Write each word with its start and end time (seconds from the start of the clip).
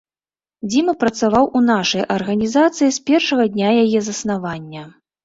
Дзіма 0.69 0.93
працаваў 1.01 1.45
у 1.59 1.61
нашай 1.65 2.03
арганізацыі 2.15 2.89
з 2.97 3.03
першага 3.11 3.43
дня 3.53 3.69
яе 3.83 3.99
заснавання. 4.09 4.83